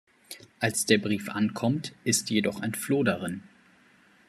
Als 0.59 0.87
der 0.87 0.97
Brief 0.97 1.29
ankommt, 1.29 1.93
ist 2.03 2.31
jedoch 2.31 2.59
ein 2.61 2.73
Floh 2.73 3.03
darin. 3.03 3.43